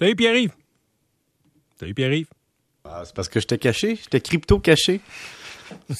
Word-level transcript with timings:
Salut 0.00 0.16
Pierre-Yves. 0.16 0.52
Salut 1.78 1.92
Pierre-Yves. 1.92 2.30
Ah, 2.86 3.02
c'est 3.04 3.14
parce 3.14 3.28
que 3.28 3.38
j'étais 3.38 3.58
caché, 3.58 3.96
j'étais 3.96 4.22
crypto 4.22 4.58
caché. 4.58 5.02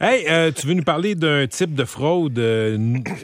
hey, 0.00 0.26
euh, 0.28 0.50
tu 0.50 0.66
veux 0.66 0.74
nous 0.74 0.82
parler 0.82 1.14
d'un 1.14 1.46
type 1.46 1.76
de 1.76 1.84
fraude 1.84 2.40
euh, 2.40 2.76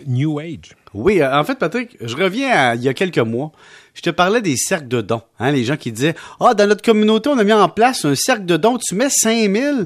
New 0.07 0.38
Age? 0.38 0.77
Oui, 0.95 1.21
euh, 1.21 1.37
en 1.38 1.45
fait, 1.45 1.59
Patrick, 1.59 1.96
je 2.01 2.17
reviens 2.17 2.51
à 2.51 2.75
il 2.77 2.83
y 2.83 2.88
a 2.88 2.95
quelques 2.95 3.19
mois. 3.19 3.51
Je 3.95 4.01
te 4.01 4.11
parlais 4.11 4.41
des 4.41 4.57
cercles 4.57 4.89
de 4.89 5.01
dons. 5.01 5.23
Hein, 5.39 5.52
les 5.52 5.62
gens 5.64 5.77
qui 5.77 5.93
disaient 5.93 6.14
Ah, 6.41 6.55
dans 6.55 6.66
notre 6.69 6.82
communauté, 6.82 7.29
on 7.29 7.39
a 7.39 7.45
mis 7.45 7.52
en 7.52 7.69
place 7.69 8.05
un 8.05 8.14
cercle 8.16 8.45
de 8.45 8.57
dons, 8.57 8.77
tu 8.79 8.95
mets 8.96 9.09
5 9.09 9.52
000, 9.52 9.77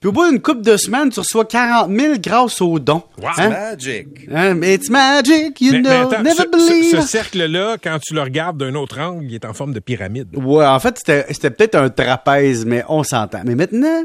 puis 0.00 0.08
au 0.08 0.12
bout 0.12 0.28
d'une 0.28 0.40
couple 0.42 0.60
de 0.62 0.76
semaines, 0.76 1.08
tu 1.08 1.20
reçois 1.20 1.46
40 1.46 1.90
000 1.90 2.14
grâce 2.18 2.60
aux 2.60 2.78
dons. 2.78 3.02
Wow. 3.22 3.28
Hein? 3.38 3.48
Magic. 3.48 4.06
Hein, 4.30 4.60
It's 4.62 4.90
magic, 4.90 5.60
you 5.62 5.72
Mais, 5.72 5.80
mais 5.80 5.88
know, 5.88 6.08
attends, 6.10 6.22
never 6.22 6.34
ce, 6.36 6.48
believe. 6.50 6.90
ce- 6.96 7.00
ce 7.02 7.06
cercle-là, 7.08 7.76
quand 7.82 7.98
tu 8.02 8.12
le 8.14 8.20
regardes 8.20 8.58
d'un 8.58 8.74
autre 8.74 8.98
angle, 9.00 9.24
il 9.24 9.34
est 9.34 9.46
en 9.46 9.54
forme 9.54 9.72
de 9.72 9.80
pyramide. 9.80 10.28
Ouais, 10.36 10.66
en 10.66 10.78
fait, 10.78 10.98
c'était 10.98 11.24
c'était 11.30 11.50
peut-être 11.50 11.76
un 11.76 11.88
trapèze, 11.88 12.66
mais 12.66 12.84
on 12.90 13.02
s'entend. 13.02 13.40
Mais 13.46 13.54
maintenant, 13.54 14.04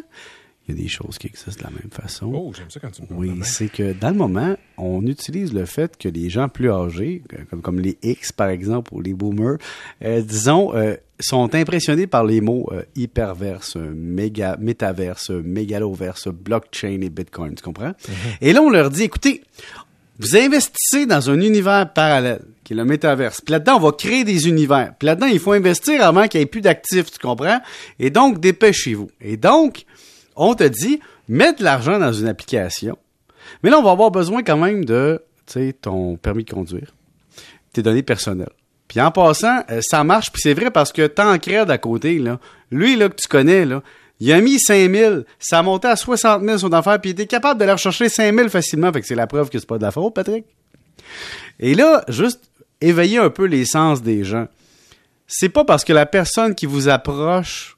il 0.70 0.78
y 0.78 0.80
a 0.80 0.84
des 0.84 0.90
choses 0.90 1.18
qui 1.18 1.28
existent 1.28 1.52
de 1.60 1.64
la 1.64 1.82
même 1.82 1.90
façon. 1.92 2.32
Oh, 2.34 2.52
j'aime 2.56 2.70
ça 2.70 2.80
quand 2.80 2.92
tu 2.92 3.02
me 3.02 3.08
Oui, 3.12 3.32
c'est 3.44 3.70
que 3.70 3.94
dans 3.94 4.10
le 4.10 4.16
moment, 4.16 4.56
on 4.78 5.06
utilise 5.08 5.54
le 5.54 5.66
fait 5.66 5.98
que 5.98 6.08
les 6.08 6.30
gens 6.30 6.48
plus 6.48 6.72
âgés, 6.72 7.24
comme, 7.50 7.62
comme 7.62 7.80
les 7.80 7.98
X 8.04 8.32
par 8.32 8.50
exemple 8.50 8.94
ou 8.94 9.02
les 9.02 9.14
boomers, 9.14 9.58
euh, 10.04 10.22
disons, 10.22 10.76
euh, 10.76 10.96
sont 11.20 11.54
impressionnés 11.56 12.08
par 12.08 12.24
les 12.24 12.40
mots 12.40 12.70
euh, 12.72 12.84
hyperverse, 12.96 13.76
méga, 13.78 14.58
métaverse, 14.60 15.32
mégaloverse, 15.32 16.28
blockchain 16.28 17.02
et 17.02 17.10
Bitcoin, 17.10 17.56
tu 17.56 17.64
comprends? 17.64 17.94
Et 18.40 18.54
là, 18.54 18.62
on 18.62 18.70
leur 18.70 18.90
dit, 18.90 19.04
écoutez, 19.04 19.42
vous 20.20 20.36
investissez 20.36 21.06
dans 21.06 21.30
un 21.30 21.40
univers 21.40 21.92
parallèle, 21.94 22.42
qui 22.64 22.74
est 22.74 22.76
le 22.76 22.86
métaverse. 22.86 23.42
Puis 23.42 23.54
là-dedans, 23.54 23.78
on 23.78 23.80
va 23.80 23.92
créer 23.94 24.26
des 24.26 24.48
univers. 24.48 24.94
Puis 25.00 25.06
là-dedans, 25.06 25.28
il 25.28 25.40
faut 25.40 25.54
investir 25.54 26.06
avant 26.06 26.28
qu'il 26.28 26.40
n'y 26.40 26.44
ait 26.44 26.48
plus 26.48 26.62
d'actifs, 26.62 27.10
tu 27.10 27.20
comprends? 27.20 27.60
Et 28.00 28.10
donc, 28.10 28.40
dépêchez-vous. 28.40 29.10
Et 29.22 29.38
donc, 29.38 29.86
on 30.40 30.56
te 30.56 30.64
dit, 30.64 31.00
mets 31.28 31.54
de 31.54 31.64
l'argent 31.64 32.00
dans 32.00 32.14
une 32.14 32.28
application. 32.28 32.98
Mais 33.62 33.70
là, 33.70 33.78
on 33.78 33.84
va 33.84 33.92
avoir 33.92 34.10
besoin 34.10 34.42
quand 34.42 34.58
même 34.58 34.86
de, 34.86 35.22
ton 35.82 36.16
permis 36.16 36.46
de 36.46 36.52
conduire, 36.52 36.94
tes 37.74 37.84
données 37.84 38.04
personnelles. 38.04 38.50
Puis 38.88 39.02
en 39.02 39.12
passant, 39.12 39.64
euh, 39.70 39.82
ça 39.84 40.04
marche, 40.04 40.32
puis 40.32 40.42
c'est 40.42 40.54
vrai 40.54 40.72
parce 40.72 40.92
que 40.92 41.06
Tancred 41.06 41.70
à 41.70 41.78
côté, 41.78 42.18
là, 42.18 42.40
lui, 42.72 42.96
là, 42.96 43.10
que 43.10 43.16
tu 43.16 43.28
connais, 43.28 43.66
là, 43.66 43.84
il 44.20 44.32
a 44.32 44.42
mis 44.42 44.60
5 44.60 44.92
000, 44.92 45.16
ça 45.38 45.60
a 45.60 45.62
monté 45.62 45.88
à 45.88 45.96
60 45.96 46.44
000 46.44 46.58
son 46.58 46.74
affaire, 46.74 47.00
puis 47.00 47.12
il 47.12 47.14
était 47.14 47.28
capable 47.28 47.60
d'aller 47.60 47.74
rechercher 47.74 48.10
5 48.10 48.34
000 48.34 48.50
facilement, 48.50 48.92
fait 48.92 49.02
que 49.02 49.08
c'est 49.08 49.16
la 49.16 49.28
preuve 49.28 49.50
que 49.50 49.60
c'est 49.60 49.68
pas 49.68 49.78
de 49.78 49.84
la 49.84 49.92
fraude, 49.92 50.14
Patrick. 50.14 50.46
Et 51.60 51.76
là, 51.76 52.04
juste 52.08 52.50
éveiller 52.82 53.18
un 53.18 53.30
peu 53.30 53.46
les 53.46 53.66
sens 53.66 54.02
des 54.02 54.24
gens. 54.24 54.48
C'est 55.28 55.50
pas 55.50 55.66
parce 55.66 55.84
que 55.84 55.94
la 55.94 56.06
personne 56.06 56.56
qui 56.56 56.66
vous 56.66 56.90
approche 56.90 57.78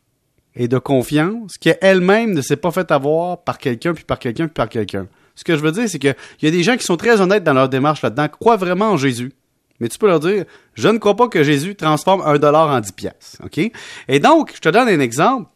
est 0.55 0.67
de 0.67 0.77
confiance 0.77 1.53
qu'elle-même 1.59 2.33
ne 2.33 2.41
s'est 2.41 2.57
pas 2.57 2.71
fait 2.71 2.91
avoir 2.91 3.43
par 3.43 3.57
quelqu'un, 3.57 3.93
puis 3.93 4.03
par 4.03 4.19
quelqu'un, 4.19 4.45
puis 4.45 4.53
par 4.53 4.69
quelqu'un. 4.69 5.07
Ce 5.35 5.43
que 5.43 5.55
je 5.55 5.61
veux 5.61 5.71
dire, 5.71 5.87
c'est 5.87 5.99
qu'il 5.99 6.15
y 6.41 6.47
a 6.47 6.51
des 6.51 6.63
gens 6.63 6.77
qui 6.77 6.83
sont 6.83 6.97
très 6.97 7.21
honnêtes 7.21 7.43
dans 7.43 7.53
leur 7.53 7.69
démarche 7.69 8.01
là-dedans, 8.01 8.27
croient 8.27 8.57
vraiment 8.57 8.91
en 8.91 8.97
Jésus. 8.97 9.33
Mais 9.79 9.89
tu 9.89 9.97
peux 9.97 10.07
leur 10.07 10.19
dire, 10.19 10.45
je 10.75 10.87
ne 10.87 10.99
crois 10.99 11.15
pas 11.15 11.27
que 11.27 11.43
Jésus 11.43 11.75
transforme 11.75 12.21
un 12.23 12.37
dollar 12.37 12.69
en 12.69 12.79
10 12.79 12.91
piastres. 12.91 13.41
OK? 13.43 13.59
Et 14.07 14.19
donc, 14.19 14.51
je 14.53 14.59
te 14.59 14.69
donne 14.69 14.87
un 14.87 14.99
exemple. 14.99 15.49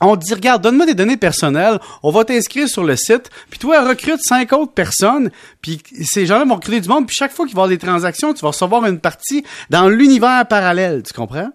On 0.00 0.16
dit, 0.16 0.32
regarde, 0.34 0.62
donne-moi 0.62 0.86
des 0.86 0.94
données 0.94 1.16
personnelles, 1.16 1.80
on 2.02 2.10
va 2.10 2.24
t'inscrire 2.24 2.68
sur 2.68 2.84
le 2.84 2.96
site, 2.96 3.30
puis 3.48 3.58
toi, 3.58 3.88
recrute 3.88 4.20
cinq 4.20 4.52
autres 4.52 4.72
personnes, 4.72 5.30
puis 5.62 5.80
ces 6.02 6.26
gens-là 6.26 6.44
vont 6.44 6.56
recruter 6.56 6.80
du 6.80 6.88
monde, 6.88 7.06
puis 7.06 7.14
chaque 7.16 7.32
fois 7.32 7.46
qu'il 7.46 7.54
va 7.54 7.62
y 7.62 7.64
avoir 7.64 7.68
des 7.68 7.78
transactions, 7.78 8.34
tu 8.34 8.42
vas 8.42 8.48
recevoir 8.48 8.84
une 8.86 8.98
partie 8.98 9.44
dans 9.70 9.88
l'univers 9.88 10.46
parallèle, 10.46 11.04
tu 11.04 11.12
comprends? 11.12 11.50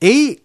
Et, 0.00 0.42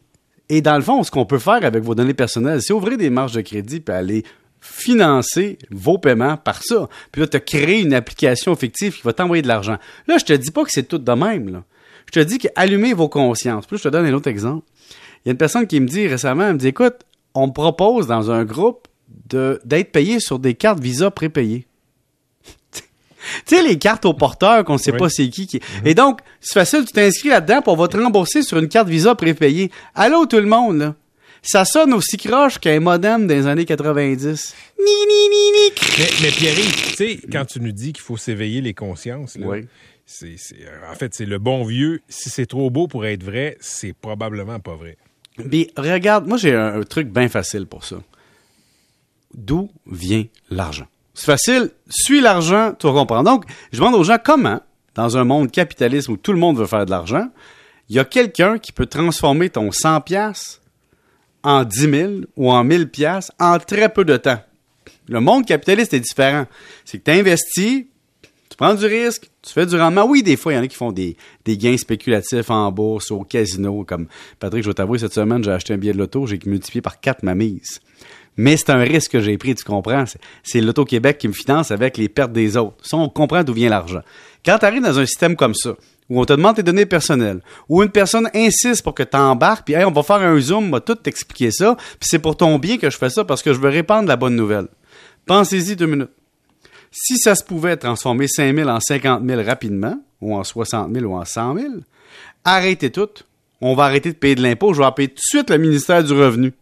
et 0.50 0.62
dans 0.62 0.76
le 0.76 0.82
fond, 0.82 1.04
ce 1.04 1.12
qu'on 1.12 1.26
peut 1.26 1.40
faire 1.40 1.64
avec 1.64 1.84
vos 1.84 1.96
données 1.96 2.14
personnelles, 2.14 2.62
c'est 2.62 2.74
ouvrir 2.74 2.98
des 2.98 3.10
marges 3.10 3.34
de 3.34 3.42
crédit, 3.42 3.80
puis 3.80 3.94
aller 3.94 4.24
financer 4.60 5.58
vos 5.72 5.98
paiements 5.98 6.36
par 6.36 6.64
ça. 6.64 6.90
Puis 7.12 7.22
là, 7.22 7.28
tu 7.28 7.38
as 7.38 7.40
créé 7.40 7.82
une 7.82 7.94
application 7.94 8.56
fictive 8.56 8.98
qui 8.98 9.02
va 9.04 9.14
t'envoyer 9.14 9.42
de 9.42 9.48
l'argent. 9.48 9.78
Là, 10.08 10.18
je 10.18 10.26
te 10.26 10.34
dis 10.34 10.52
pas 10.52 10.64
que 10.64 10.72
c'est 10.72 10.84
tout 10.88 10.98
de 10.98 11.12
même, 11.12 11.50
là. 11.50 11.64
Je 12.08 12.20
te 12.20 12.26
dis 12.26 12.40
que 12.40 12.48
allumez 12.56 12.94
vos 12.94 13.08
consciences. 13.08 13.68
Puis 13.68 13.76
là, 13.76 13.78
je 13.78 13.84
te 13.84 13.90
donne 13.90 14.06
un 14.06 14.14
autre 14.14 14.28
exemple. 14.28 14.66
Il 15.24 15.28
y 15.28 15.30
a 15.30 15.32
une 15.34 15.38
personne 15.38 15.68
qui 15.68 15.80
me 15.80 15.88
dit 15.88 16.08
récemment, 16.08 16.48
elle 16.48 16.54
me 16.54 16.60
dit, 16.60 16.70
écoute, 16.70 16.96
on 17.36 17.48
me 17.48 17.52
propose 17.52 18.08
dans 18.08 18.32
un 18.32 18.46
groupe 18.46 18.88
d'être 19.28 19.92
payé 19.92 20.20
sur 20.20 20.40
des 20.40 20.56
cartes 20.56 20.80
Visa 20.80 21.12
prépayées. 21.12 21.68
tu 23.46 23.56
sais, 23.56 23.64
les 23.64 23.78
cartes 23.78 24.06
aux 24.06 24.14
porteurs 24.14 24.64
qu'on 24.66 24.78
sait 24.78 24.92
Oui. 24.92 24.98
pas 25.00 25.10
c'est 25.10 25.30
qui. 25.30 25.48
qui... 25.48 25.60
Et 25.86 25.94
donc, 25.94 26.20
c'est 26.42 26.54
facile, 26.54 26.86
tu 26.86 26.94
t'inscris 26.94 27.30
là-dedans, 27.30 27.62
puis 27.62 27.72
on 27.72 27.76
va 27.76 27.88
te 27.88 27.98
rembourser 27.98 28.42
sur 28.44 28.58
une 28.58 28.68
carte 28.70 28.88
Visa 28.90 29.16
prépayée. 29.16 29.72
Allô 29.96 30.26
tout 30.26 30.38
le 30.38 30.46
monde, 30.46 30.78
là. 30.78 30.96
Ça 31.42 31.64
sonne 31.64 31.94
aussi 31.94 32.18
croche 32.18 32.60
qu'un 32.60 32.82
modem 32.82 33.26
des 33.26 33.48
années 33.48 33.64
90. 33.66 34.56
Ni, 34.78 34.86
ni, 34.86 35.30
ni, 35.30 35.52
ni. 35.52 35.72
Mais, 35.98 36.10
mais 36.24 36.32
Pierre, 36.32 36.56
tu 36.56 36.94
sais, 36.96 37.20
quand 37.32 37.46
tu 37.46 37.62
nous 37.62 37.72
dis 37.72 37.94
qu'il 37.94 38.04
faut 38.04 38.18
s'éveiller 38.18 38.60
les 38.60 38.74
consciences, 38.74 39.38
là, 39.38 39.48
Oui. 39.48 39.66
c'est, 40.06 40.36
c'est- 40.38 40.58
en 40.92 40.96
fait, 40.96 41.14
c'est 41.16 41.26
le 41.26 41.38
bon 41.38 41.64
vieux. 41.64 42.02
Si 42.10 42.30
c'est 42.30 42.46
trop 42.46 42.70
beau 42.70 42.88
pour 42.88 43.06
être 43.06 43.24
vrai, 43.24 43.58
c'est 43.62 43.94
probablement 43.94 44.60
pas 44.60 44.76
vrai. 44.76 44.98
Mais 45.46 45.70
regarde, 45.78 46.28
moi 46.28 46.36
j'ai 46.38 46.54
un, 46.54 46.82
un 46.82 46.84
truc 46.84 47.08
bien 47.08 47.30
facile 47.30 47.66
pour 47.68 47.86
ça. 47.86 47.96
D'où 49.34 49.70
vient 49.90 50.26
l'argent? 50.50 50.88
C'est 51.20 51.26
facile, 51.26 51.72
suis 51.90 52.22
l'argent, 52.22 52.74
tu 52.80 52.88
vas 52.88 52.94
comprendre. 52.94 53.30
Donc, 53.30 53.44
je 53.74 53.78
demande 53.78 53.96
aux 53.96 54.06
gens 54.06 54.16
comment, 54.24 54.62
dans 54.96 55.18
un 55.18 55.26
monde 55.26 55.52
capitaliste 55.52 56.08
où 56.08 56.16
tout 56.16 56.32
le 56.32 56.40
monde 56.40 56.58
veut 56.58 56.66
faire 56.66 56.86
de 56.86 56.92
l'argent, 56.92 57.28
il 57.90 57.98
y 57.98 58.00
a 58.00 58.06
quelqu'un 58.06 58.58
qui 58.58 58.72
peut 58.72 58.86
transformer 58.86 59.50
ton 59.50 59.70
100 59.70 60.00
pièces 60.00 60.62
en 61.44 61.66
10 61.66 61.78
000 61.78 62.12
ou 62.38 62.50
en 62.50 62.64
1000 62.64 62.88
pièces 62.88 63.34
en 63.38 63.60
très 63.60 63.90
peu 63.90 64.06
de 64.06 64.16
temps. 64.16 64.40
Le 65.10 65.20
monde 65.20 65.46
capitaliste 65.46 65.94
est 65.94 66.00
différent. 66.00 66.46
C'est 66.86 67.00
que 67.00 67.12
tu 67.12 67.18
investis, 67.18 67.84
tu 68.50 68.56
prends 68.58 68.76
du 68.76 68.86
risque, 68.86 69.30
tu 69.42 69.52
fais 69.52 69.66
du 69.66 69.76
rendement. 69.76 70.06
Oui, 70.06 70.24
des 70.24 70.38
fois, 70.38 70.54
il 70.54 70.56
y 70.56 70.60
en 70.60 70.64
a 70.64 70.68
qui 70.70 70.78
font 70.78 70.94
des, 70.94 71.18
des 71.44 71.58
gains 71.58 71.76
spéculatifs 71.76 72.50
en 72.50 72.72
bourse, 72.72 73.12
au 73.12 73.26
casino, 73.26 73.84
comme 73.84 74.08
Patrick, 74.40 74.64
je 74.64 74.70
vais 74.70 74.74
t'avouer, 74.74 75.00
cette 75.00 75.14
semaine, 75.14 75.44
j'ai 75.44 75.52
acheté 75.52 75.74
un 75.74 75.78
billet 75.78 75.92
de 75.92 75.98
loto, 75.98 76.26
j'ai 76.28 76.40
multiplié 76.46 76.82
par 76.82 77.02
4 77.02 77.24
ma 77.24 77.36
mise. 77.36 77.82
Mais 78.42 78.56
c'est 78.56 78.70
un 78.70 78.80
risque 78.80 79.12
que 79.12 79.20
j'ai 79.20 79.38
pris, 79.38 79.54
tu 79.54 79.66
comprends? 79.66 80.06
C'est- 80.44 80.62
l'Auto-Québec 80.62 81.18
qui 81.18 81.28
me 81.28 81.34
finance 81.34 81.72
avec 81.72 81.98
les 81.98 82.08
pertes 82.08 82.32
des 82.32 82.56
autres. 82.56 82.78
Ça, 82.84 82.96
on 82.96 83.10
comprend 83.10 83.44
d'où 83.44 83.52
vient 83.54 83.70
l'argent. 83.70 84.00
Quand 84.46 84.58
tu 84.58 84.66
arrives 84.66 84.82
dans 84.82 84.98
un 84.98 85.06
système 85.06 85.36
comme 85.36 85.54
ça, 85.54 85.76
où 86.10 86.22
on 86.22 86.24
te 86.24 86.32
demande 86.32 86.56
tes 86.56 86.64
données 86.64 86.86
personnelles, 86.86 87.42
où 87.68 87.84
une 87.84 87.90
personne 87.90 88.30
insiste 88.34 88.82
pour 88.82 88.96
que 88.96 89.04
tu 89.04 89.18
embarques, 89.18 89.66
puis 89.66 89.74
hey, 89.74 89.84
on 89.84 89.92
va 89.92 90.04
faire 90.04 90.22
un 90.22 90.40
zoom, 90.40 90.68
on 90.68 90.72
va 90.72 90.80
tout 90.80 90.96
t'expliquer 90.96 91.52
ça, 91.52 91.76
puis 91.76 92.08
c'est 92.10 92.20
pour 92.20 92.38
ton 92.38 92.58
bien 92.60 92.78
que 92.78 92.90
je 92.90 92.98
fais 92.98 93.10
ça 93.10 93.26
parce 93.26 93.44
que 93.44 93.52
je 93.52 93.60
veux 93.60 93.68
répandre 93.68 94.08
la 94.08 94.16
bonne 94.16 94.38
nouvelle. 94.38 94.68
Pensez-y 95.26 95.76
deux 95.76 95.88
minutes. 95.88 96.12
Si 96.92 97.18
ça 97.18 97.36
se 97.36 97.44
pouvait 97.44 97.76
transformer 97.76 98.30
5 98.30 98.56
000 98.56 98.70
en 98.70 98.80
50 98.80 99.22
000 99.28 99.44
rapidement, 99.44 100.02
ou 100.22 100.34
en 100.34 100.46
60 100.46 100.94
000 100.94 101.06
ou 101.06 101.16
en 101.18 101.26
100 101.26 101.56
000, 101.58 101.68
arrêtez 102.46 102.90
tout. 102.90 103.10
On 103.60 103.76
va 103.76 103.84
arrêter 103.84 104.14
de 104.14 104.18
payer 104.18 104.36
de 104.36 104.42
l'impôt. 104.42 104.74
Je 104.74 104.80
vais 104.80 104.86
appeler 104.86 105.10
tout 105.10 105.16
de 105.16 105.20
suite 105.20 105.50
le 105.50 105.58
ministère 105.58 106.02
du 106.06 106.14
Revenu. 106.14 106.54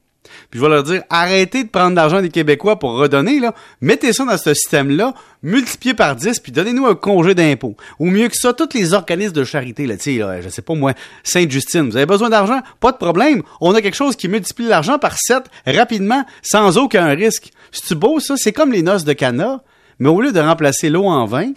Puis 0.50 0.60
je 0.60 0.66
vais 0.66 0.70
leur 0.70 0.84
dire, 0.84 1.04
arrêtez 1.10 1.64
de 1.64 1.70
prendre 1.70 1.96
l'argent 1.96 2.22
des 2.22 2.30
Québécois 2.30 2.80
pour 2.80 2.92
redonner, 2.92 3.40
là. 3.40 3.54
Mettez 3.82 4.14
ça 4.14 4.26
dans 4.26 4.38
ce 4.38 4.54
système-là, 4.54 5.14
multipliez 5.44 5.94
par 5.94 6.16
10, 6.16 6.40
puis 6.40 6.52
donnez-nous 6.52 6.86
un 6.86 6.96
congé 6.96 7.36
d'impôt. 7.36 7.76
Ou 8.00 8.10
mieux 8.10 8.28
que 8.28 8.36
ça, 8.36 8.54
tous 8.54 8.70
les 8.74 8.94
organismes 8.94 9.34
de 9.34 9.44
charité, 9.44 9.86
là, 9.86 9.98
tu 9.98 10.18
sais, 10.18 10.42
je 10.42 10.50
sais 10.50 10.62
pas 10.62 10.76
moi, 10.76 10.94
Sainte-Justine, 11.24 11.90
vous 11.90 11.98
avez 11.98 12.06
besoin 12.06 12.30
d'argent? 12.30 12.60
Pas 12.80 12.92
de 12.92 12.98
problème. 12.98 13.44
On 13.62 13.74
a 13.76 13.82
quelque 13.82 13.96
chose 13.96 14.16
qui 14.16 14.28
multiplie 14.28 14.68
l'argent 14.68 15.00
par 15.00 15.18
7 15.18 15.44
rapidement, 15.66 16.26
sans 16.42 16.78
aucun 16.78 17.08
risque. 17.08 17.52
C'est-tu 17.72 17.96
beau, 17.96 18.20
ça? 18.20 18.36
C'est 18.38 18.54
comme 18.54 18.72
les 18.72 18.82
noces 18.82 19.04
de 19.04 19.14
Cana, 19.14 19.62
mais 20.00 20.10
au 20.10 20.22
lieu 20.22 20.32
de 20.32 20.40
remplacer 20.40 20.90
l'eau 20.90 21.06
en 21.06 21.26
vin, 21.26 21.52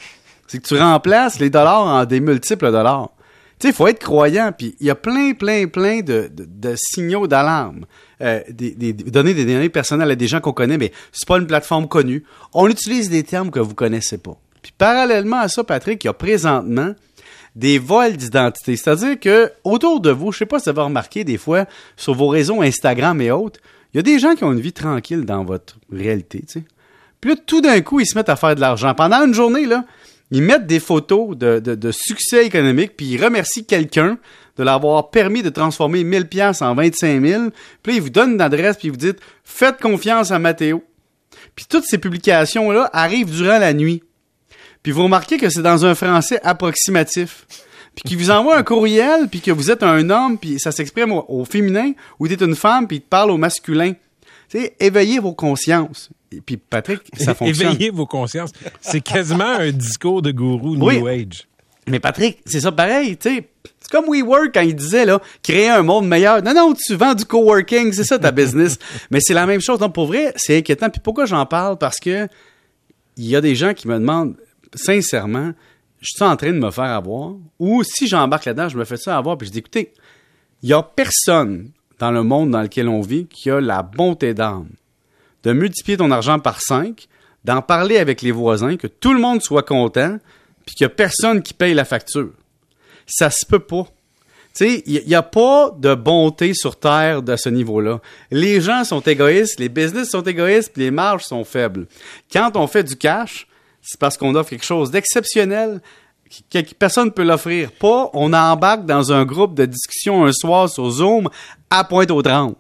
c'est 0.47 0.59
que 0.59 0.67
tu 0.67 0.77
remplaces 0.77 1.39
les 1.39 1.51
dollars 1.51 1.87
en 1.87 2.05
des 2.05 2.21
multiples 2.21 2.73
dollars. 2.73 3.11
Tu 3.61 3.67
sais, 3.67 3.73
faut 3.75 3.87
être 3.87 3.99
croyant, 3.99 4.53
puis 4.57 4.75
il 4.81 4.87
y 4.87 4.91
a 4.91 4.95
plein, 4.95 5.35
plein, 5.35 5.67
plein 5.69 6.01
de 6.01 6.31
signaux 6.77 7.27
d'alarme. 7.27 7.85
Euh, 8.23 8.41
des, 8.51 8.73
des- 8.73 8.93
donner 8.93 9.33
des 9.35 9.45
données 9.45 9.69
personnelles 9.69 10.11
à 10.11 10.17
des 10.17 10.27
gens 10.29 10.41
qu'on 10.41 10.53
connaît, 10.53 10.77
mais 10.79 10.93
c'est 11.13 11.27
pas 11.29 11.39
une 11.39 11.47
plateforme 11.47 11.89
connue. 11.89 12.25
On 12.53 12.69
utilise 12.69 13.09
des 13.11 13.23
termes 13.23 13.51
que 13.51 13.61
vous 13.61 13.75
connaissez 13.75 14.19
pas. 14.19 14.37
Puis 14.63 14.73
parallèlement 14.77 15.39
à 15.41 15.49
ça, 15.49 15.65
Patrick, 15.65 16.03
il 16.05 16.09
y 16.09 16.11
a 16.11 16.13
présentement 16.15 16.95
des 17.57 17.79
vols 17.79 18.17
d'identité. 18.17 18.77
C'est-à-dire 18.77 19.19
que 19.19 19.51
autour 19.65 20.01
de 20.01 20.11
vous, 20.11 20.33
je 20.33 20.39
sais 20.39 20.47
pas 20.47 20.59
si 20.59 20.65
vous 20.65 20.71
avez 20.71 20.83
remarqué 20.83 21.25
des 21.25 21.39
fois 21.39 21.65
sur 21.97 22.15
vos 22.15 22.29
réseaux 22.29 22.61
Instagram 22.63 23.21
et 23.23 23.31
autres, 23.31 23.59
il 23.93 23.97
y 23.97 24.01
a 24.01 24.03
des 24.03 24.19
gens 24.19 24.35
qui 24.35 24.45
ont 24.45 24.53
une 24.53 24.61
vie 24.61 24.73
tranquille 24.73 25.25
dans 25.25 25.45
votre 25.45 25.77
réalité, 25.93 26.41
tu 26.47 26.61
sais. 26.61 26.65
Puis 27.21 27.31
là, 27.31 27.37
tout 27.47 27.61
d'un 27.61 27.81
coup, 27.81 28.01
ils 28.01 28.07
se 28.07 28.17
mettent 28.17 28.29
à 28.29 28.37
faire 28.37 28.55
de 28.55 28.61
l'argent. 28.61 28.95
Pendant 28.95 29.25
une 29.27 29.35
journée, 29.35 29.67
là, 29.67 29.85
ils 30.31 30.43
mettent 30.43 30.67
des 30.67 30.81
photos 30.81 31.37
de, 31.37 31.59
de, 31.59 31.93
succès 31.93 32.47
économique, 32.47 32.97
puis 32.97 33.07
ils 33.07 33.23
remercient 33.23 33.65
quelqu'un 33.65 34.19
de 34.57 34.63
l'avoir 34.63 35.11
permis 35.11 35.43
de 35.43 35.49
transformer 35.49 36.05
1000 36.05 36.29
pièces 36.29 36.63
en 36.63 36.75
25 36.75 37.25
000. 37.25 37.43
Puis 37.83 37.93
là, 37.93 37.97
ils 37.97 38.03
vous 38.03 38.11
donnent 38.11 38.35
une 38.35 38.41
adresse, 38.41 38.77
puis 38.77 38.89
ils 38.89 38.91
vous 38.91 38.97
dites 38.97 39.19
«Faites 39.45 39.81
confiance 39.81 40.31
à 40.31 40.39
Mathéo». 40.39 40.85
Puis 41.57 41.67
toutes 41.69 41.85
ces 41.85 41.99
publications-là 41.99 42.91
arrivent 42.93 43.31
durant 43.31 43.59
la 43.59 43.73
nuit. 43.73 44.03
Puis 44.83 44.93
vous 44.93 45.03
remarquez 45.03 45.37
que 45.37 45.49
c'est 45.49 45.63
dans 45.63 45.85
un 45.85 45.95
français 45.95 46.41
approximatif. 46.43 47.47
puis 47.95 48.05
qui 48.05 48.15
vous 48.15 48.31
envoie 48.31 48.57
un 48.57 48.63
courriel, 48.63 49.29
puis 49.29 49.41
que 49.41 49.51
vous 49.51 49.71
êtes 49.71 49.83
un 49.83 50.11
homme, 50.11 50.39
puis 50.39 50.61
ça 50.61 50.71
s'exprime 50.71 51.13
au, 51.13 51.45
féminin, 51.45 51.93
ou 52.19 52.29
t'es 52.29 52.45
une 52.45 52.55
femme, 52.55 52.87
puis 52.87 52.99
il 52.99 53.01
te 53.01 53.09
parle 53.09 53.31
au 53.31 53.37
masculin. 53.37 53.95
Sais, 54.49 54.75
éveillez 54.79 55.19
vos 55.19 55.35
consciences. 55.35 56.11
Et 56.33 56.41
puis 56.41 56.57
Patrick, 56.57 57.03
ça 57.19 57.35
fonctionne. 57.37 57.73
Éveillez 57.73 57.91
vos 57.91 58.07
consciences. 58.07 58.53
C'est 58.81 59.01
quasiment 59.01 59.45
un 59.45 59.73
discours 59.73 60.23
de 60.23 60.31
gourou 60.31 60.77
Oui. 60.79 60.99
New 60.99 61.07
Age. 61.07 61.47
Mais 61.87 61.99
Patrick, 61.99 62.39
c'est 62.47 62.61
ça 62.61 62.71
pareil, 62.71 63.17
tu 63.17 63.29
sais. 63.31 63.49
C'est 63.81 63.91
comme 63.91 64.05
WeWork 64.09 64.51
quand 64.55 64.61
il 64.61 64.77
disait, 64.77 65.05
là, 65.05 65.21
créer 65.43 65.69
un 65.69 65.83
monde 65.83 66.07
meilleur. 66.07 66.43
Non, 66.43 66.55
non, 66.55 66.75
tu 66.75 66.95
vends 66.95 67.15
du 67.15 67.25
coworking, 67.25 67.93
c'est 67.93 68.05
ça 68.05 68.19
ta 68.19 68.31
business. 68.31 68.79
Mais 69.11 69.19
c'est 69.21 69.35
la 69.35 69.47
même 69.47 69.61
chose. 69.61 69.79
Donc, 69.79 69.95
pour 69.95 70.07
vrai, 70.07 70.33
c'est 70.37 70.59
inquiétant. 70.59 70.89
Puis 70.91 71.01
pourquoi 71.03 71.25
j'en 71.25 71.45
parle? 71.47 71.79
Parce 71.79 71.99
que 71.99 72.29
il 73.17 73.27
y 73.27 73.35
a 73.35 73.41
des 73.41 73.57
gens 73.57 73.75
qui 73.75 73.89
me 73.89 73.95
demandent, 73.99 74.37
sincèrement, 74.75 75.53
je 76.01 76.07
suis 76.15 76.25
en 76.25 76.37
train 76.37 76.53
de 76.53 76.59
me 76.59 76.71
faire 76.71 76.85
avoir? 76.85 77.35
Ou 77.59 77.83
si 77.83 78.07
j'embarque 78.07 78.45
là-dedans, 78.45 78.69
je 78.69 78.79
me 78.79 78.85
fais 78.85 78.97
ça 78.97 79.17
avoir, 79.17 79.37
puis 79.37 79.49
je 79.49 79.53
dis, 79.53 79.59
écoutez, 79.59 79.93
il 80.63 80.69
y 80.69 80.73
a 80.73 80.83
personne 80.83 81.71
dans 81.99 82.11
le 82.13 82.23
monde 82.23 82.51
dans 82.51 82.63
lequel 82.63 82.89
on 82.89 83.01
vit 83.01 83.27
qui 83.27 83.51
a 83.51 83.61
la 83.61 83.83
bonté 83.83 84.33
d'âme 84.33 84.69
de 85.45 85.53
multiplier 85.53 85.97
ton 85.97 86.11
argent 86.11 86.39
par 86.39 86.61
5, 86.61 87.09
d'en 87.45 87.63
parler 87.63 87.99
avec 87.99 88.23
les 88.23 88.33
voisins, 88.33 88.77
que 88.77 88.87
tout 88.87 89.13
le 89.13 89.21
monde 89.21 89.43
soit 89.43 89.63
content, 89.63 90.19
puis 90.67 90.75
qu'il 90.75 90.87
n'y 90.87 90.93
a 90.93 90.95
personne 90.95 91.43
qui 91.43 91.55
paye 91.55 91.75
la 91.75 91.85
facture. 91.85 92.31
Ça 93.07 93.31
se 93.31 93.47
peut 93.47 93.61
pas. 93.61 93.87
Tu 94.55 94.67
sais, 94.67 94.83
il 94.87 95.07
n'y 95.07 95.15
a 95.15 95.23
pas 95.23 95.71
de 95.79 95.95
bonté 95.95 96.55
sur 96.55 96.79
Terre 96.79 97.23
de 97.23 97.37
ce 97.37 97.49
niveau-là. 97.49 98.01
Les 98.31 98.61
gens 98.61 98.85
sont 98.85 99.01
égoïstes, 99.01 99.61
les 99.61 99.69
business 99.69 100.11
sont 100.11 100.23
égoïstes, 100.23 100.73
puis 100.73 100.83
les 100.83 100.91
marges 100.91 101.25
sont 101.25 101.45
faibles. 101.45 101.87
Quand 102.33 102.57
on 102.57 102.67
fait 102.67 102.83
du 102.83 102.97
cash, 102.97 103.47
c'est 103.81 103.99
parce 103.99 104.17
qu'on 104.17 104.35
offre 104.35 104.51
quelque 104.51 104.65
chose 104.65 104.91
d'exceptionnel, 104.91 105.81
que 106.51 106.61
personne 106.75 107.07
ne 107.07 107.11
peut 107.11 107.25
l'offrir. 107.25 107.73
Pas, 107.73 108.11
on 108.13 108.33
embarque 108.33 108.87
dans 108.87 109.13
un 109.13 109.25
groupe 109.25 109.55
de 109.55 109.67
discussion 109.67 110.25
un 110.25 110.33
soir 110.33 110.69
sur 110.69 110.91
Zoom 110.91 111.29
à 111.71 111.85
Pointe-aux-Trembles. 111.85 112.57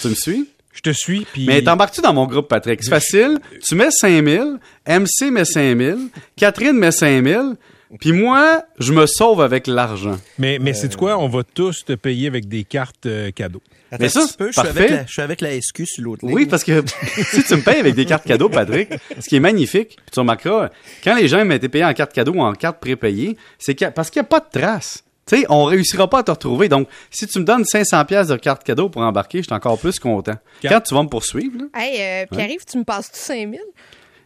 Tu 0.00 0.08
me 0.08 0.14
suis? 0.14 0.48
Je 0.74 0.80
te 0.80 0.90
suis, 0.90 1.26
puis... 1.32 1.46
Mais 1.46 1.62
t'embarques-tu 1.62 2.00
dans 2.00 2.12
mon 2.12 2.26
groupe, 2.26 2.48
Patrick? 2.48 2.82
C'est 2.82 2.90
facile. 2.90 3.38
Tu 3.66 3.74
mets 3.76 3.90
5000, 3.90 4.58
MC 4.88 5.30
met 5.30 5.44
5000, 5.44 5.96
Catherine 6.36 6.76
met 6.76 6.90
5000, 6.90 7.54
puis 8.00 8.12
moi, 8.12 8.62
je 8.80 8.92
me 8.92 9.06
sauve 9.06 9.40
avec 9.40 9.68
l'argent. 9.68 10.18
Mais, 10.38 10.58
mais 10.60 10.74
c'est 10.74 10.94
quoi? 10.96 11.16
On 11.18 11.28
va 11.28 11.44
tous 11.44 11.84
te 11.84 11.92
payer 11.92 12.26
avec 12.26 12.48
des 12.48 12.64
cartes 12.64 13.06
euh, 13.06 13.30
cadeaux. 13.30 13.62
Attends 13.92 14.02
Mais 14.02 14.08
ça, 14.08 14.22
un 14.22 14.26
petit 14.26 14.36
peu, 14.36 14.46
je 14.48 14.52
suis, 14.52 14.62
parfait. 14.62 14.78
avec 14.80 14.90
la, 14.90 15.06
je 15.06 15.12
suis 15.12 15.22
avec 15.22 15.40
la 15.40 15.60
SQ 15.60 15.82
sur 15.86 16.02
l'autre 16.02 16.26
ligne. 16.26 16.34
Oui, 16.34 16.46
parce 16.46 16.64
que 16.64 16.82
si 17.30 17.44
tu 17.44 17.54
me 17.54 17.60
payes 17.62 17.78
avec 17.78 17.94
des 17.94 18.04
cartes 18.04 18.26
cadeaux, 18.26 18.48
Patrick, 18.48 18.88
ce 19.20 19.28
qui 19.28 19.36
est 19.36 19.40
magnifique, 19.40 19.90
puis 19.90 20.06
tu 20.12 20.18
remarqueras, 20.18 20.70
quand 21.04 21.14
les 21.14 21.28
gens 21.28 21.44
m'étaient 21.44 21.68
payés 21.68 21.84
en 21.84 21.94
carte 21.94 22.12
cadeau 22.12 22.32
ou 22.32 22.40
en 22.40 22.52
carte 22.54 22.80
prépayée, 22.80 23.36
c'est 23.60 23.76
que- 23.76 23.84
parce 23.90 24.10
qu'il 24.10 24.20
n'y 24.20 24.26
a 24.26 24.28
pas 24.28 24.40
de 24.40 24.46
traces. 24.60 25.03
Tu 25.26 25.38
sais, 25.38 25.46
on 25.48 25.64
réussira 25.64 26.08
pas 26.08 26.18
à 26.18 26.22
te 26.22 26.30
retrouver. 26.30 26.68
Donc, 26.68 26.88
si 27.10 27.26
tu 27.26 27.38
me 27.38 27.44
donnes 27.44 27.64
500 27.64 28.04
pièces 28.04 28.28
de 28.28 28.36
carte 28.36 28.62
cadeau 28.62 28.88
pour 28.90 29.00
embarquer, 29.02 29.38
je 29.38 29.44
suis 29.44 29.54
encore 29.54 29.78
plus 29.78 29.98
content. 29.98 30.34
Quand 30.62 30.80
tu 30.82 30.94
vas 30.94 31.02
me 31.02 31.08
poursuivre, 31.08 31.56
là, 31.58 31.64
Hey, 31.80 32.24
euh, 32.24 32.26
Pierre-Yves, 32.30 32.64
tu 32.70 32.78
me 32.78 32.84
passes-tu 32.84 33.18
5000? 33.18 33.60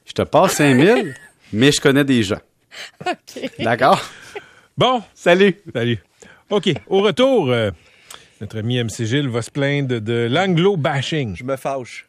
je 0.04 0.12
te 0.12 0.22
passe 0.22 0.54
5000, 0.54 1.14
mais 1.52 1.70
je 1.70 1.80
connais 1.80 2.04
des 2.04 2.22
gens. 2.22 2.40
OK. 3.06 3.50
D'accord? 3.60 4.00
Bon, 4.76 5.02
Salut! 5.14 5.54
salut. 5.72 5.98
OK, 6.50 6.72
au 6.88 7.02
retour, 7.02 7.50
euh, 7.50 7.70
notre 8.40 8.58
ami 8.58 8.82
MC 8.82 9.04
Gilles 9.04 9.28
va 9.28 9.42
se 9.42 9.50
plaindre 9.50 10.00
de 10.00 10.28
l'anglo-bashing. 10.30 11.36
Je 11.36 11.44
me 11.44 11.56
fâche. 11.56 12.06